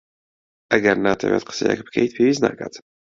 ئەگەر 0.71 0.97
ناتەوێت 1.05 1.43
قسەیەک 1.49 1.79
بکەیت، 1.85 2.11
پێویست 2.15 2.41
ناکات. 2.45 2.73